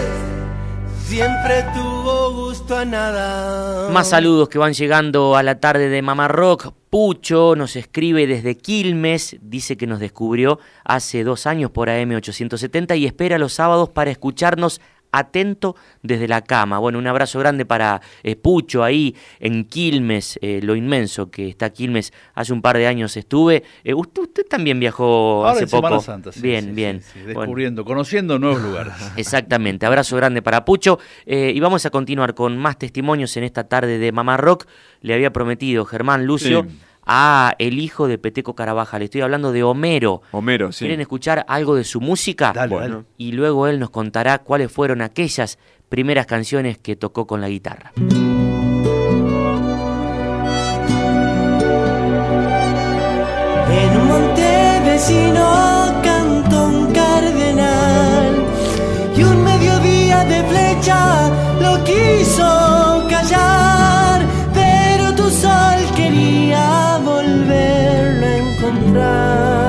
[1.05, 3.91] siempre tuvo gusto a nada.
[3.91, 6.73] Más saludos que van llegando a la tarde de Mamá Rock.
[6.91, 13.07] Pucho nos escribe desde Quilmes, dice que nos descubrió hace dos años por AM870 y
[13.07, 14.81] espera los sábados para escucharnos
[15.13, 16.79] atento desde la cama.
[16.79, 21.71] Bueno, un abrazo grande para eh, Pucho ahí en Quilmes, eh, lo inmenso que está
[21.71, 22.13] Quilmes.
[22.35, 23.63] Hace un par de años estuve.
[23.85, 26.03] Eh, usted, usted también viajó Ahora hace en Semana poco.
[26.03, 27.01] Santa, sí, bien, sí, bien.
[27.01, 27.41] sí, sí, Bueno.
[27.41, 28.95] descubriendo, conociendo nuevos lugares.
[29.17, 30.99] Exactamente, abrazo grande para Pucho.
[31.27, 34.67] Y vamos a continuar con más testimonios en esta tarde de Mamá Rock.
[35.01, 36.67] Le había prometido Germán Lucio.
[37.09, 38.99] A el hijo de Peteco Caravaja.
[38.99, 40.23] Le estoy hablando de Homero.
[40.31, 40.85] Homero, sí.
[40.85, 42.53] ¿Quieren escuchar algo de su música?
[42.55, 42.95] Dale, Bueno.
[42.97, 43.07] dale.
[43.17, 47.93] Y luego él nos contará cuáles fueron aquellas primeras canciones que tocó con la guitarra.
[53.71, 55.38] En un monte vecino
[68.71, 69.68] tendrá.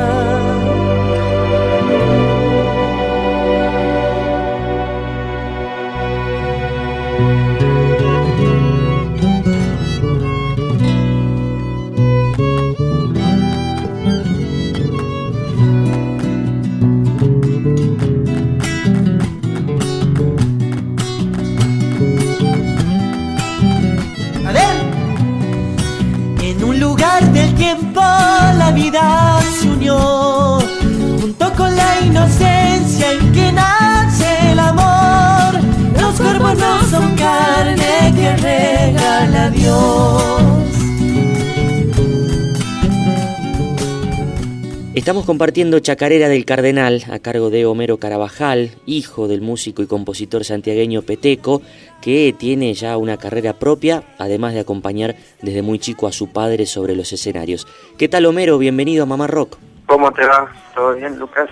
[45.00, 50.44] Estamos compartiendo Chacarera del Cardenal a cargo de Homero Carabajal, hijo del músico y compositor
[50.44, 51.62] santiagueño Peteco,
[52.02, 56.66] que tiene ya una carrera propia, además de acompañar desde muy chico a su padre
[56.66, 57.66] sobre los escenarios.
[57.98, 58.58] ¿Qué tal Homero?
[58.58, 59.58] Bienvenido a Mamá Rock.
[59.86, 60.52] ¿Cómo te va?
[60.76, 61.50] ¿Todo bien, Lucas?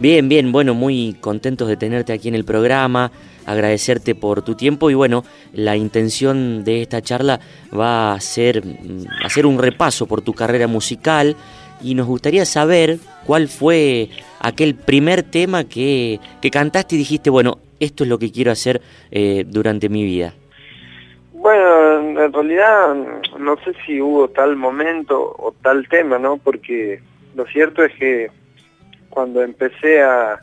[0.00, 3.12] Bien, bien, bueno, muy contentos de tenerte aquí en el programa,
[3.44, 7.38] agradecerte por tu tiempo y bueno, la intención de esta charla
[7.78, 11.36] va a ser mm, hacer un repaso por tu carrera musical
[11.82, 12.96] y nos gustaría saber
[13.26, 14.08] cuál fue
[14.40, 18.80] aquel primer tema que, que cantaste y dijiste, bueno, esto es lo que quiero hacer
[19.10, 20.32] eh, durante mi vida.
[21.34, 22.94] Bueno, en realidad
[23.38, 26.38] no sé si hubo tal momento o tal tema, ¿no?
[26.38, 27.02] Porque
[27.34, 28.30] lo cierto es que
[29.10, 30.40] cuando empecé a,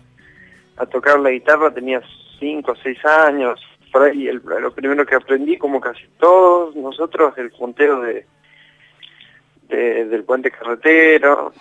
[0.78, 2.02] a tocar la guitarra tenía
[2.40, 3.60] cinco o seis años.
[3.92, 8.26] Por ahí lo primero que aprendí, como casi todos nosotros, el punteo de-
[9.70, 11.52] del puente carretero.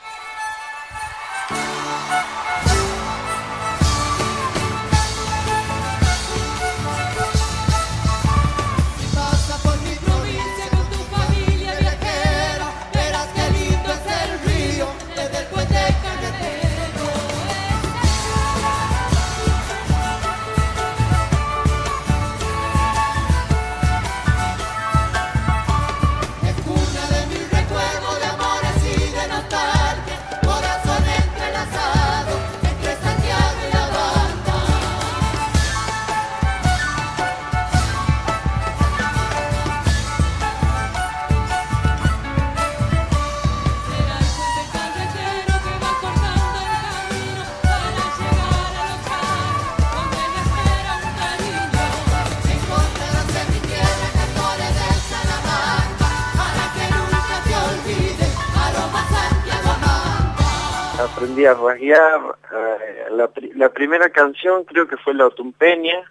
[61.36, 62.20] Aprendí a rasguear.
[62.52, 66.04] eh, la, la primera canción creo que fue La Otumpeña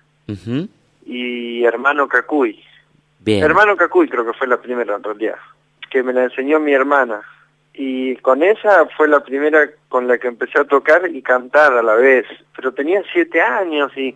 [1.05, 2.63] y Hermano Cacuy.
[3.19, 3.43] Bien.
[3.43, 5.37] Hermano Cacuy creo que fue la primera en realidad,
[5.89, 7.21] que me la enseñó mi hermana.
[7.73, 11.83] Y con esa fue la primera con la que empecé a tocar y cantar a
[11.83, 12.25] la vez.
[12.55, 14.15] Pero tenía siete años y,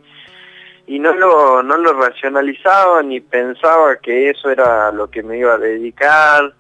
[0.88, 5.55] y no, lo, no lo racionalizaba ni pensaba que eso era lo que me iba
[5.55, 6.53] a dedicar.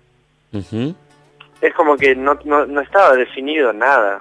[1.61, 4.19] Es como que no, no, no estaba definido nada.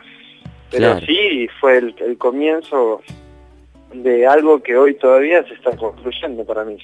[0.70, 1.06] Pero Claro.
[1.06, 3.02] sí fue el, el comienzo
[3.92, 6.76] de algo que hoy todavía se está construyendo para mí.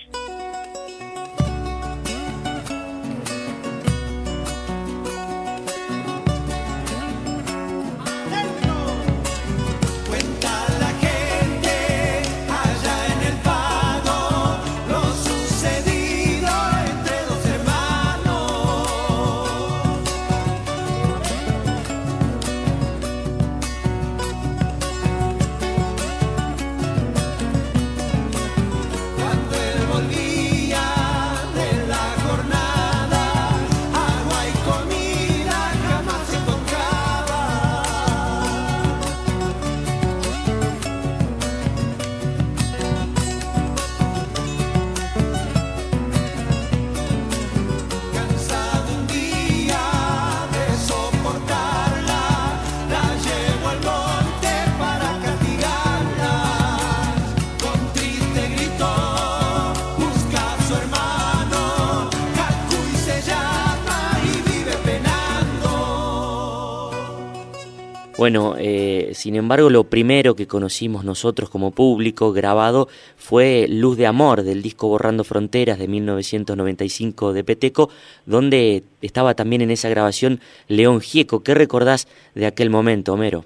[68.25, 74.07] Bueno, eh, sin embargo, lo primero que conocimos nosotros como público grabado fue Luz de
[74.07, 77.91] Amor del disco Borrando Fronteras de 1995 de Peteco,
[78.25, 81.43] donde estaba también en esa grabación León Gieco.
[81.43, 83.45] ¿Qué recordás de aquel momento, Homero?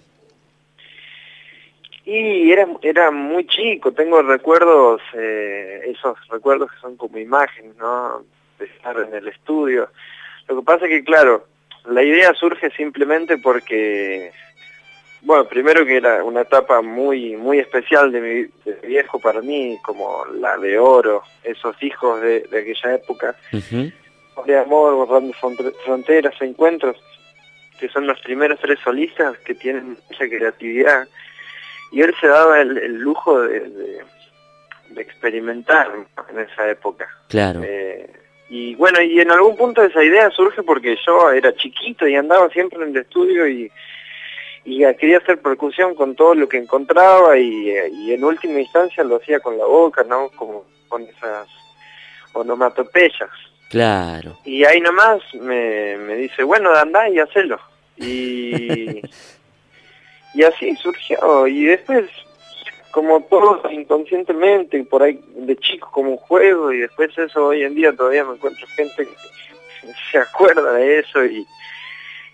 [2.05, 8.23] Y era, era muy chico, tengo recuerdos, eh, esos recuerdos que son como imágenes, ¿no?
[8.61, 9.89] De estar en el estudio.
[10.47, 11.49] Lo que pasa es que, claro,
[11.89, 14.31] la idea surge simplemente porque,
[15.23, 19.41] bueno, primero que era una etapa muy muy especial de mi, de mi viejo para
[19.41, 23.37] mí, como la de oro, esos hijos de, de aquella época,
[24.47, 26.97] de amor, borrando fronte- fronteras, encuentros,
[27.81, 31.09] que son los primeros tres solistas que tienen mucha creatividad
[31.91, 34.03] y él se daba el, el lujo de, de-
[34.91, 35.91] de experimentar
[36.31, 37.07] en esa época.
[37.29, 37.61] Claro.
[37.63, 38.11] Eh,
[38.49, 42.49] y bueno, y en algún punto esa idea surge porque yo era chiquito y andaba
[42.49, 43.71] siempre en el estudio y,
[44.69, 49.03] y quería hacer percusión con todo lo que encontraba y, eh, y en última instancia
[49.03, 50.29] lo hacía con la boca, ¿no?
[50.37, 51.49] Como con esas
[52.35, 53.31] onomatopeyas.
[53.71, 54.37] Claro.
[54.45, 57.59] Y ahí nomás me, me dice, bueno, andá y hacelo.
[57.97, 59.01] Y,
[60.35, 61.47] y así surgió.
[61.47, 62.05] Y después,
[62.91, 67.75] como todo inconscientemente, por ahí de chico como un juego, y después eso hoy en
[67.75, 71.47] día todavía me encuentro gente que se acuerda de eso y,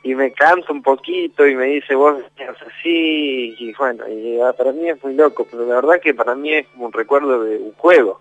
[0.04, 4.52] y me canta un poquito y me dice, vos hacías así, y bueno, y ah,
[4.52, 7.42] para mí es muy loco, pero la verdad que para mí es como un recuerdo
[7.42, 8.20] de un juego.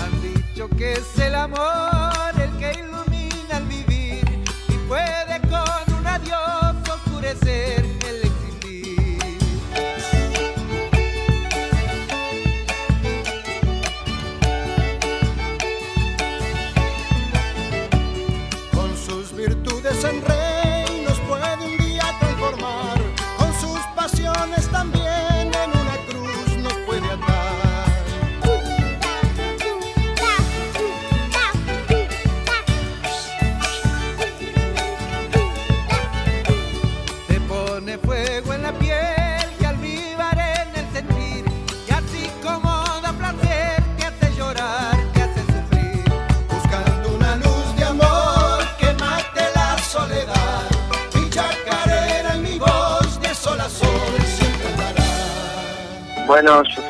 [0.00, 4.24] Han dicho que es el amor el que ilumina el vivir
[4.68, 7.77] y puede con un adiós oscurecer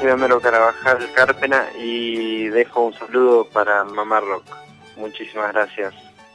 [0.09, 4.45] soy Homero Carabajal Cárpena y dejo un saludo para Mamá Rock.
[4.97, 5.93] Muchísimas gracias.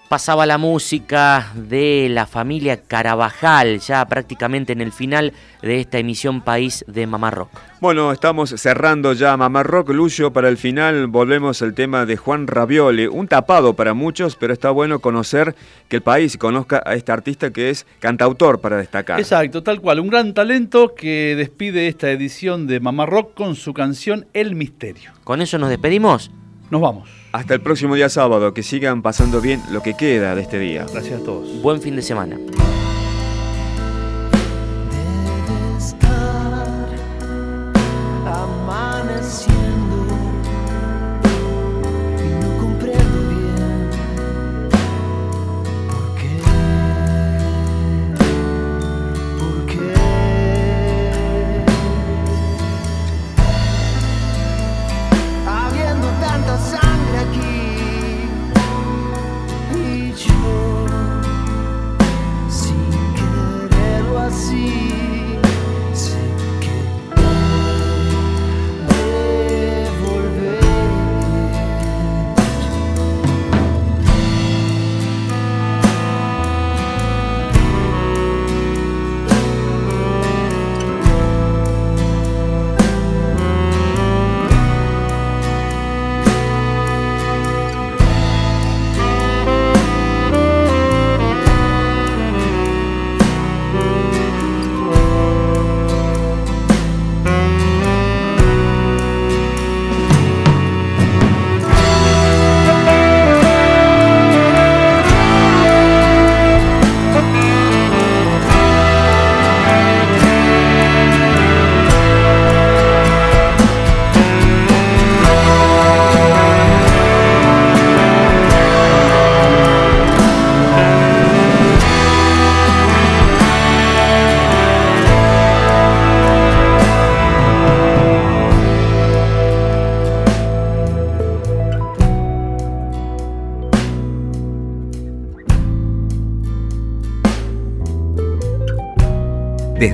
[0.09, 5.33] Pasaba la música de la familia Carabajal, ya prácticamente en el final
[5.63, 7.49] de esta emisión País de Mamá Rock.
[7.79, 10.31] Bueno, estamos cerrando ya Mamá Rock, Lucio.
[10.31, 13.07] Para el final volvemos al tema de Juan Ravioli.
[13.07, 15.55] Un tapado para muchos, pero está bueno conocer
[15.87, 19.19] que el país conozca a este artista que es cantautor para destacar.
[19.19, 19.99] Exacto, tal cual.
[19.99, 25.11] Un gran talento que despide esta edición de Mamá Rock con su canción El Misterio.
[25.23, 26.29] Con eso nos despedimos.
[26.69, 27.09] Nos vamos.
[27.31, 30.85] Hasta el próximo día sábado, que sigan pasando bien lo que queda de este día.
[30.91, 31.61] Gracias a todos.
[31.61, 32.37] Buen fin de semana.